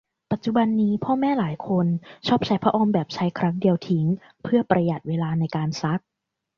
[0.31, 1.87] ปัจจุบันนี้พ่อแม่หลายคน
[2.27, 4.05] ชอบใช้ผ้าอ้อมแบบใช้ครั้งเดียวทิ้ง
[4.43, 5.99] เพือประหยัดเวลาในการซัก